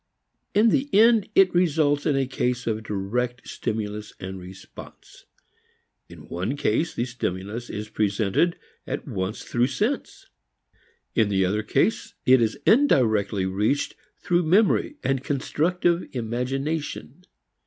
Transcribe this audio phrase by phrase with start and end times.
[0.55, 5.25] In the end it results in a case of direct stimulus and response.
[6.09, 10.25] In one case the stimulus is presented at once through sense;
[11.13, 17.23] in the other case, it is indirectly reached through memory and constructive imagination.